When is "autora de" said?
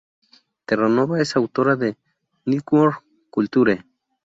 1.35-1.95